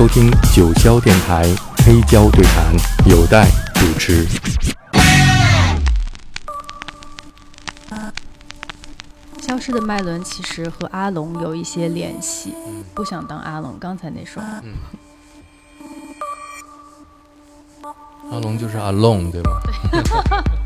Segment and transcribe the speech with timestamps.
[0.00, 1.44] 收听九霄电台
[1.84, 4.26] 黑胶对谈，有待主持。
[9.42, 12.54] 消失的麦伦其实和阿龙有一些联系，
[12.94, 13.78] 不想当阿龙。
[13.78, 14.40] 刚才那首，
[18.30, 19.60] 阿龙就是阿龙，对吗？
[19.92, 20.02] 概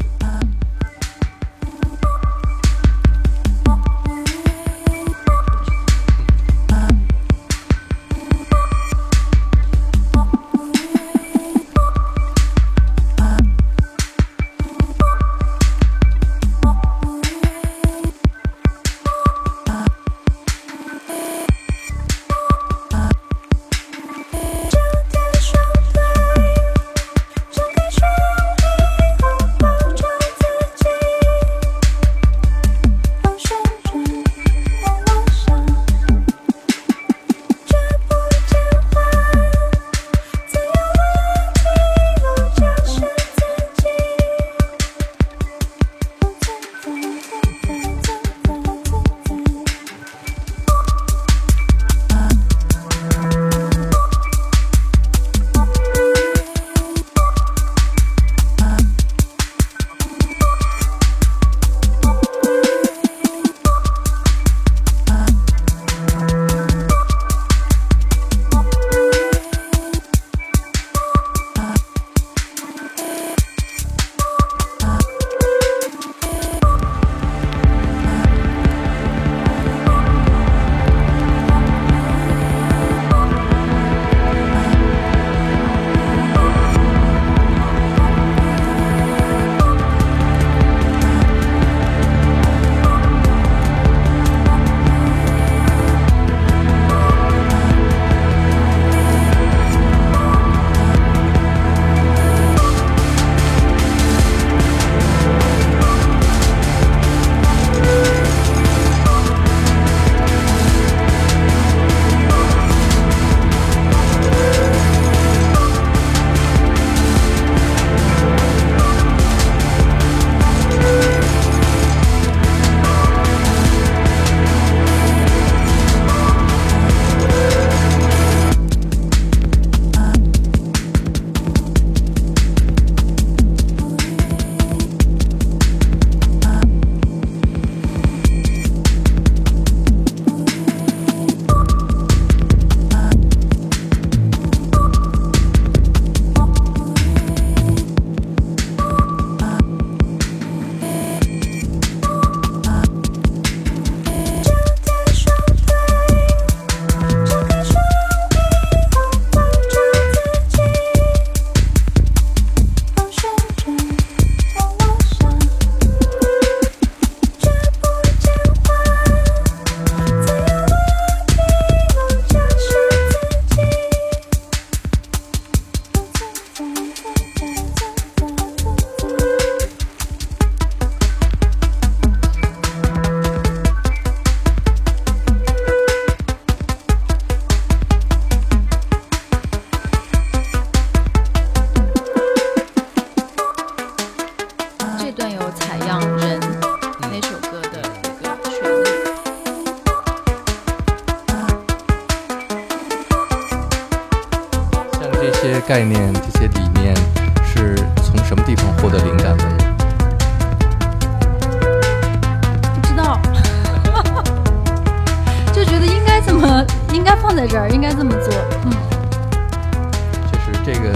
[220.64, 220.90] 这个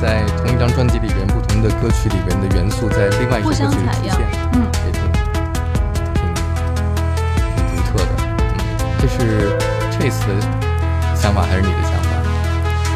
[0.00, 3.76] 在同一张专辑里边，不同的歌曲里边的元素在另外一首歌曲里出
[4.08, 4.16] 现，
[4.54, 5.02] 嗯，也挺
[6.14, 6.24] 挺
[7.52, 8.08] 挺独特的。
[8.16, 8.56] 嗯，
[8.98, 9.52] 这是
[9.92, 10.32] Chase 的
[11.14, 12.08] 想法还是你的想法？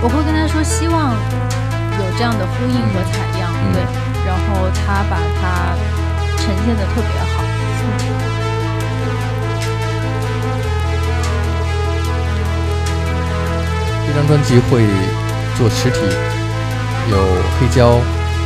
[0.00, 3.84] 我会跟他说，希望有这样的呼应和采样，对，
[4.24, 5.76] 然后他把它
[6.38, 7.44] 呈现的特别好。
[14.06, 14.82] 这张专辑会
[15.60, 16.00] 做实体，
[17.10, 17.18] 有
[17.60, 18.00] 黑胶，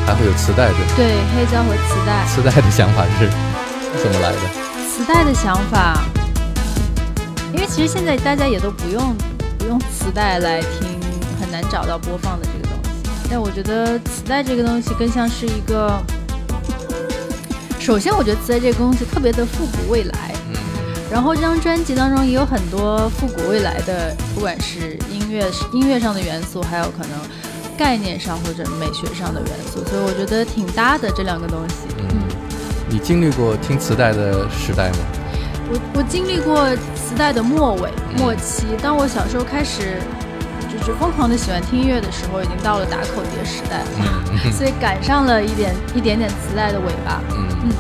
[0.05, 0.67] 还会有磁带，
[0.97, 2.27] 对对，黑胶和磁带。
[2.27, 3.31] 磁带的想法是
[4.03, 4.39] 怎么来的？
[4.91, 6.03] 磁带的想法，
[7.53, 9.15] 因为其实现在大家也都不用
[9.57, 10.99] 不用磁带来听。
[11.41, 16.03] 很难找到播放的这个东西，但我觉得磁带这个东西更像是一个。
[17.79, 20.34] 首先，我觉得磁带这个东西特别的复古未来。
[21.15, 21.17] 嗯。
[21.17, 27.11] 然后这张专辑当中也有很多复古未来的，不管是音乐音乐上的元素，还有可能
[27.79, 31.75] 概念上或者美学上的元素，所以我觉得挺搭的这两个东西。
[31.99, 32.05] 嗯，
[32.89, 34.97] 你经历过听磁带的时代吗？
[35.71, 39.99] 我我经历过磁带的末尾末期，当我小时候开始
[40.69, 47.23] 就是疯狂的喜欢听音乐的时候，已经到了打口碟时代了， 所以赶上了一点一点点磁带的尾巴。
[47.31, 47.71] 嗯嗯，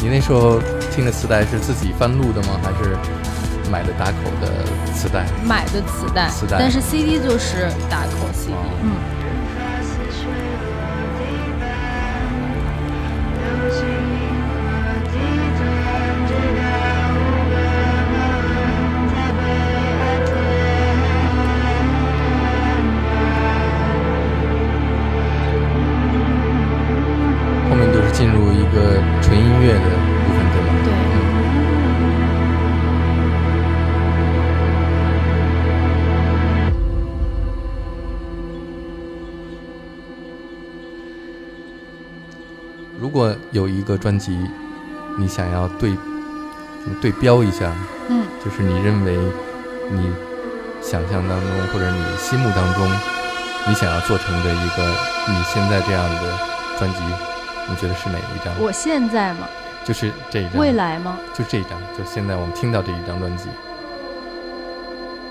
[0.00, 0.60] 你那时候
[0.94, 2.60] 听的磁带是自己翻录的吗？
[2.62, 2.96] 还是
[3.70, 5.26] 买的打口的磁带？
[5.42, 8.52] 买的磁带，磁带，但是 CD 就是打口 CD。
[8.82, 9.21] 嗯。
[43.52, 44.36] 有一个专辑，
[45.18, 45.96] 你想要对
[47.00, 47.70] 对标一下，
[48.08, 49.16] 嗯，就是你认为
[49.90, 50.10] 你
[50.80, 52.90] 想象当中或者你心目当中
[53.68, 54.82] 你想要做成的一个
[55.28, 56.38] 你现在这样的
[56.78, 56.98] 专辑，
[57.68, 58.52] 你觉得是哪一张？
[58.58, 59.46] 我现在吗？
[59.84, 60.58] 就是这一张。
[60.58, 61.18] 未来吗？
[61.34, 63.48] 就这一张，就现在我们听到这一张专辑，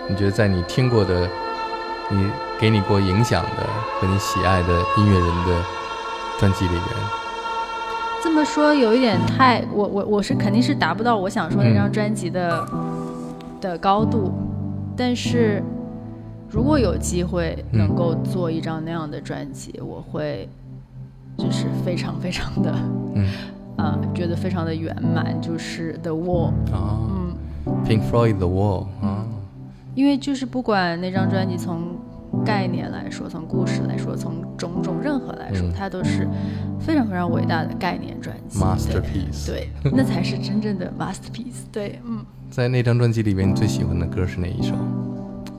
[0.08, 1.28] 你觉得在你听过的、
[2.10, 2.30] 你
[2.60, 3.68] 给你过影响的
[4.00, 5.64] 和你喜爱的音乐人的
[6.40, 7.21] 专辑里边？
[8.24, 12.66] 这么说有一点太我我我是肯定是达不到我想说那张专辑的
[13.60, 14.32] 的高度，
[14.96, 15.62] 但是
[16.50, 20.48] 如果有机会能够做一张那样的专辑，我会
[21.38, 22.74] 就是非常非常的
[23.16, 23.28] 嗯。
[23.78, 27.34] 啊 觉得非常的圆满，就是 The Wall 啊，嗯
[27.88, 29.26] ，Pink Floyd The Wall 啊，
[29.96, 31.96] 因为就是不管那张专辑从。
[32.46, 36.28] 概念来说，从故事来说，从种种任何来说，它都是
[36.80, 39.48] 非常非常伟大的概念专辑，masterpiece。
[39.48, 41.64] 对，那才是真正的 masterpiece。
[41.72, 42.26] 对，嗯。
[42.50, 44.74] 在那张专辑里面，你最喜欢的歌是哪一首？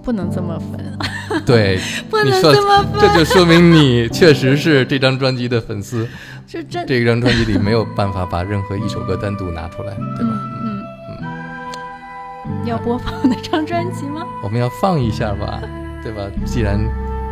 [0.03, 0.99] 不能这么分。
[1.47, 1.79] 对，
[2.11, 3.01] 不能这么分。
[3.01, 6.07] 这就说明你确实是这张专辑的粉丝。
[6.47, 6.87] 是真。
[6.87, 10.33] 这张专辑里没有办法把任何一首歌单独拿出来，对吧？
[10.65, 10.83] 嗯
[11.21, 12.67] 嗯。
[12.67, 14.27] 要播放那张专辑吗？
[14.43, 15.63] 我们要放一下吧。
[16.03, 16.29] 对吧？
[16.45, 16.79] 既然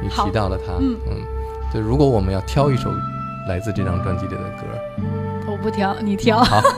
[0.03, 0.97] 你提到了他，嗯，
[1.73, 2.91] 就如果我们要挑一首
[3.49, 4.63] 来自这张专辑里的歌，
[5.51, 6.43] 我不挑，你挑。
[6.43, 6.63] 好。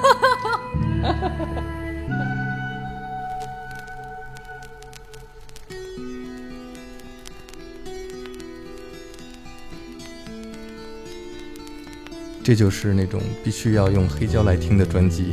[12.45, 15.33] 这就是那种必须要用黑胶来听的专辑。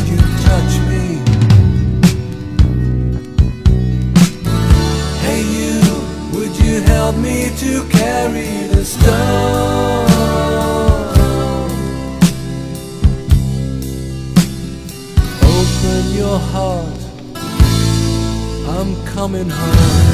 [7.21, 10.07] me to carry the stone?
[15.43, 16.99] Open your heart,
[18.67, 20.10] I'm coming home.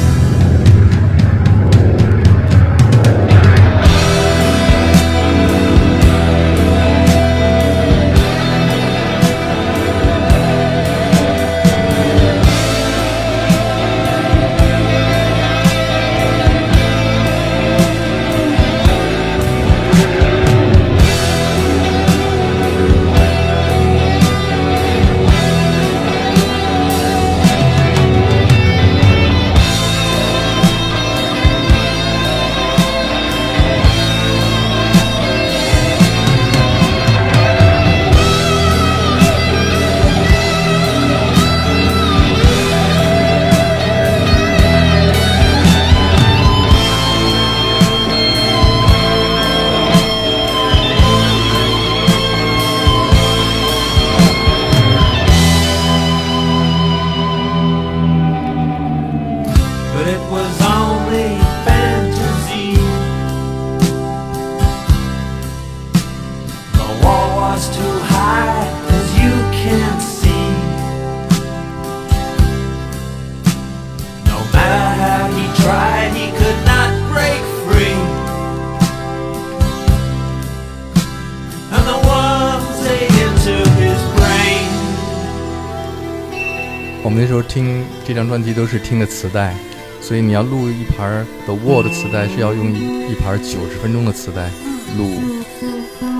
[88.38, 89.52] 专辑都是听的磁带，
[90.00, 94.48] 所以你要录一盘 The Word 磁带是要用一一盘九十分钟的磁带
[94.96, 95.10] 录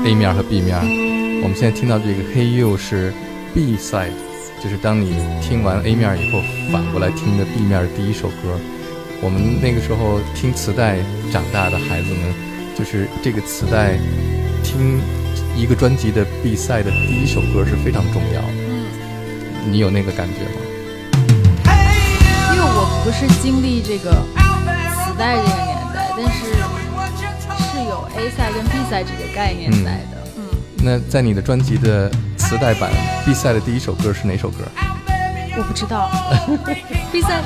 [0.05, 0.75] A 面和 B 面。
[1.43, 3.15] 我们现在听到这个《Hey You》是
[3.55, 4.11] B side，
[4.61, 8.59] 就是当你听完 A 面以后反过来听的 B 面的第一首歌。
[9.23, 10.97] 我们那个时候听磁带
[11.31, 12.35] 长大的孩子们，
[12.77, 13.97] 就是这个磁带
[14.65, 14.99] 听
[15.57, 19.71] 一个专辑的 B side 的第一首歌是非常重要的。
[19.71, 20.68] 你有那个感觉吗？
[23.09, 26.45] 不是经历这个磁带这个年代，但是
[27.73, 30.29] 是有 A 赛跟 B 赛这个概念在的。
[30.37, 30.45] 嗯，
[30.85, 32.91] 那在你的专辑的磁带版
[33.25, 34.59] B 赛的第一首歌是哪首歌？
[35.57, 36.11] 我不知道。
[37.11, 37.41] B 赛，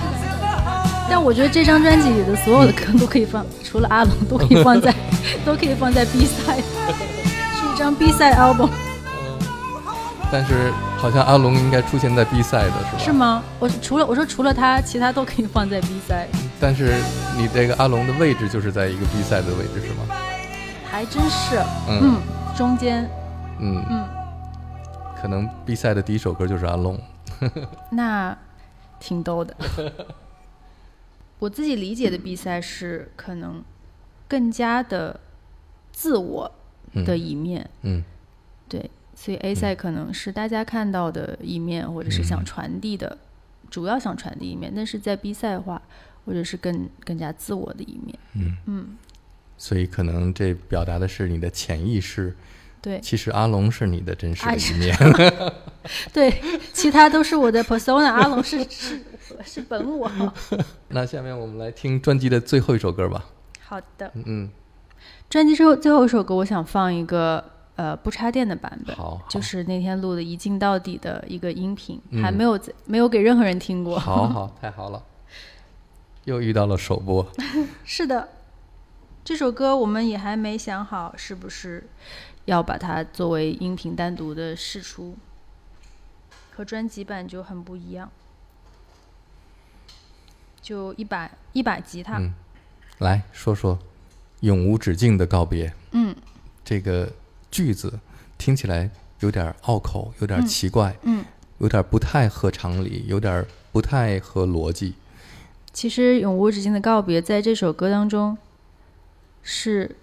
[1.08, 4.92] 但我觉得这张专辑里的所有的歌都可以放，除了阿龙都可以放在，
[5.46, 8.68] 都可以放在 B 赛，是一张 B 赛 album。
[10.28, 12.98] 但是好像阿龙应该出现在 B 赛的是吧？
[12.98, 13.42] 是吗？
[13.58, 16.28] 我除了我说除了他，其他都可以放在 B 赛。
[16.60, 16.94] 但是
[17.36, 20.06] 你这个阿龙的位置就是在一个 B 赛的位置是吗？
[20.88, 22.20] 还真是，嗯，
[22.56, 23.10] 中间，
[23.58, 24.08] 嗯嗯，
[25.20, 26.96] 可能 B 赛的第一首歌就是阿龙，
[27.90, 28.36] 那
[29.00, 29.56] 挺逗的。
[31.40, 33.60] 我自己理解的 B 赛是可能
[34.28, 35.18] 更加的
[35.90, 36.48] 自我
[37.04, 38.04] 的一面，嗯，
[38.68, 38.88] 对。
[39.22, 43.16] 所以 A 赛可能是大家看到的一面，或者是想传递的，
[43.70, 44.72] 主要想传递一面。
[44.74, 45.80] 但是在 B 赛的话，
[46.24, 48.18] 或者是更更加自我的一面。
[48.34, 48.96] 嗯嗯。
[49.56, 52.34] 所以可能这表达的是你的潜意识。
[52.80, 52.98] 对。
[53.00, 54.96] 其实阿龙是你的真实的一面。
[56.12, 59.00] 对，其他都是我的 persona，阿龙是是
[59.44, 60.10] 是本我。
[60.90, 63.26] 那下面我们来听专辑的最后一首歌吧。
[63.60, 64.10] 好的。
[64.14, 64.50] 嗯。
[65.30, 67.52] 专辑之后最后一首歌，我想放一个。
[67.74, 73.98] 呃，不插电的版本，好，就是那天录的一镜到底的一个音频，还没有没有给任何人听过。
[73.98, 75.02] 好好，太好了，
[76.24, 77.26] 又遇到了首播。
[77.82, 78.28] 是的，
[79.24, 81.88] 这首歌我们也还没想好是不是
[82.44, 85.16] 要把它作为音频单独的试出，
[86.54, 88.10] 和专辑版就很不一样。
[90.60, 92.20] 就一把一把吉他，
[92.98, 93.78] 来说说
[94.40, 95.72] 永无止境的告别。
[95.92, 96.14] 嗯，
[96.62, 97.10] 这个。
[97.52, 98.00] 句子
[98.36, 98.90] 听起来
[99.20, 101.24] 有点拗口，有点奇怪，嗯，
[101.58, 104.94] 有点不太合常理，有点不太合逻辑。
[105.72, 108.36] 其实《永无止境的告别》在这首歌当中，
[109.42, 109.94] 是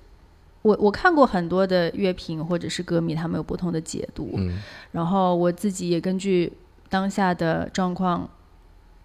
[0.62, 4.32] 我我看过很多的乐评或者是歌迷，他们有不同的解读。
[4.38, 4.62] 嗯，
[4.94, 6.52] 然后我自己也根据
[6.88, 8.28] 当下的状况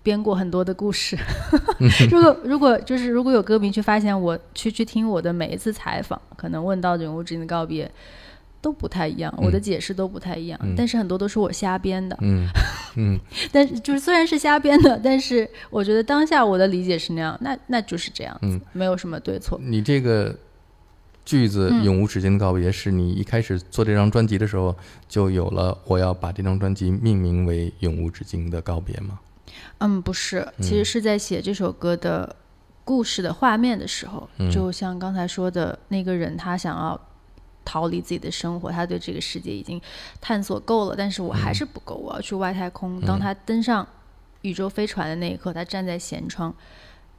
[0.02, 1.18] 编过很多的故事。
[2.10, 7.86] 如果如果就是如果有歌迷去发现我去去听我的每一次采访，可能问到《永无止境的告别》。
[8.64, 12.16] 都不太一样，我的解释都不太一样，但是很多都是我瞎编的。
[12.25, 12.49] 嗯
[12.97, 13.21] 嗯，
[13.52, 19.61] 但是就是虽然是瞎编的，但是我觉得当下我的理解是那样，那那就是这样子，没有什么对错。
[19.62, 20.35] 你这个
[21.26, 24.75] 句子“永无止境的告别”是你一开始做这张专辑的时候
[25.06, 29.21] 就有了，我要把这张专辑命名为“永无止境的告别”吗？
[29.78, 32.35] 嗯，不是，其实是在写这首歌的
[32.83, 36.99] 故事的画面的时候，就像刚才说的那个人，他想要。
[37.64, 39.80] 逃离自己的生活，他对这个世界已经
[40.21, 43.00] 探索够了，但是我还是不够，我要去外太空。
[43.00, 43.87] 当他登上
[44.42, 46.54] 宇宙飞船的那一刻，他站在舷窗，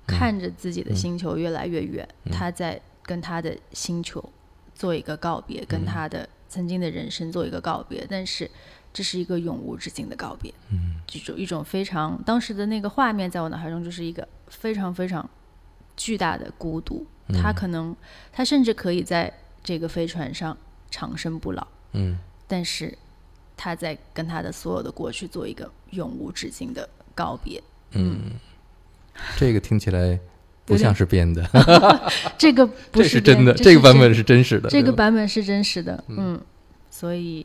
[0.05, 4.23] 看着自己的星球越来越远，他在跟他的星球
[4.75, 8.05] 做一个告别，跟他的曾经的人生做一个告别。
[8.07, 8.49] 但是
[8.93, 15.27] 这是一个永无止境的告别，嗯这种一种非常当时的那个画面，在我脑海中就是一个非常非常
[15.97, 17.05] 巨大的孤独。
[17.33, 17.95] 他可能，
[18.31, 19.33] 他甚至可以在。
[19.65, 20.55] 这个飞船上
[20.91, 22.95] 长生不老，嗯，但是
[23.57, 27.61] 他在跟他的所有的过去做一个永无止境的告别，
[27.93, 28.33] 嗯，
[29.35, 30.19] 这个听起来
[30.65, 31.43] 不像是编的，
[32.37, 36.39] 这个不是真的，这个版本是真实的，这个版本是真实的，嗯，
[36.91, 37.43] 所以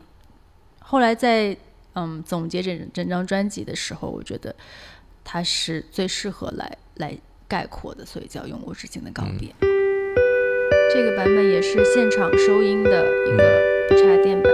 [0.79, 1.57] 后来在
[1.93, 4.55] 嗯总结整整张专辑的时候，我觉得
[5.23, 9.51] 它是最适合来来概括的，所以叫永无止境的告别。
[10.93, 14.50] 这个版本也是现场收音的一个插电版。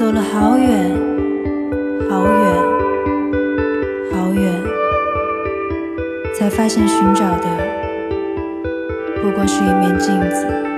[0.00, 0.90] 走了好远，
[2.08, 2.34] 好远，
[4.10, 4.50] 好远，
[6.32, 7.46] 才发现寻找的。
[9.20, 10.69] 不过是一面镜子。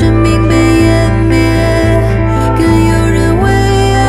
[0.00, 1.36] 生命被湮灭，
[2.88, 3.52] 有人为
[3.92, 4.00] 爱？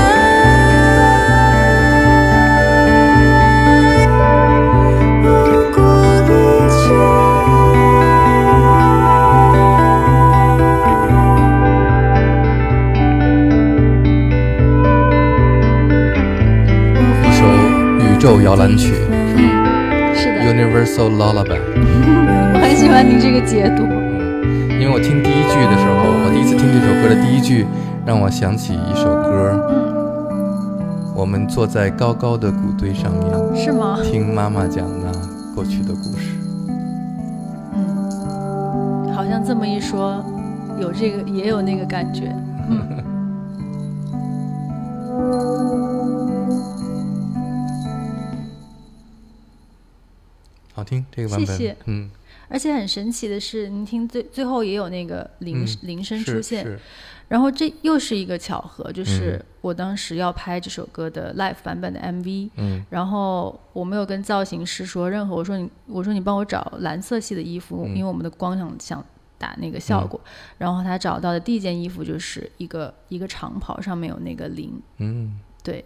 [17.21, 17.43] 一首
[17.99, 18.93] 宇宙摇篮曲。
[19.11, 20.39] 嗯，是的。
[20.45, 21.59] Universal Lala 版。
[22.55, 23.90] 我很喜欢你这个解读。
[24.91, 27.65] 为我听第一句的时候，我第一次听这首歌的第一句，
[28.05, 29.65] 让我想起一首歌。
[29.69, 33.99] 嗯，我们坐在高高的谷堆上面，是吗？
[34.03, 35.09] 听妈妈讲那
[35.55, 36.35] 过去的故事。
[37.73, 40.21] 嗯，好像这么一说，
[40.77, 42.35] 有这个，也有那个感觉。
[50.81, 51.77] 好听这个版本，谢谢。
[51.85, 52.09] 嗯，
[52.49, 56.65] 而且很神奇的是，您听最最后也有那个铃铃声出现，
[57.27, 69.05] 然后这又是一个巧合，就是我当时要拍这首歌的 live 版本的 MV，嗯，然后我没有跟造型师说任何，我说你我说你帮我找蓝色系的衣服，因为我们的光想想
[69.37, 70.19] 打那个效果，
[70.57, 75.85] 然后他找到的第一件衣服就是一个一个长袍，上面有那个铃，嗯，对，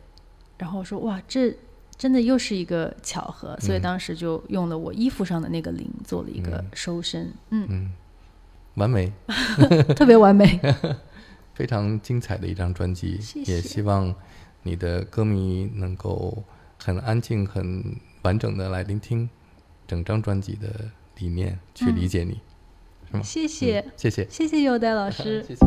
[0.57, 1.53] 然后我说哇这。
[1.97, 7.89] 真的又是一个巧合，所以当时就用了我衣服上的那个铃做了一个收身，嗯，
[8.75, 9.11] 完美，
[9.95, 10.59] 特别完美，
[11.55, 14.13] 非常精彩的一张专辑，也希望
[14.63, 16.43] 你的歌迷能够
[16.77, 19.29] 很安静、很完整的来聆听
[19.87, 20.67] 整张专辑的
[21.17, 22.41] 理念，去理解你，
[23.09, 23.23] 是吗？
[23.23, 25.65] 谢谢，谢谢，谢谢优待老师，谢谢，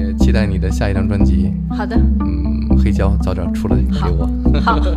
[0.00, 1.52] 也期待你的下一张专辑。
[1.68, 2.63] 好的，嗯。
[2.84, 4.28] 黑胶早点出来给我。
[4.60, 4.90] 好，好，再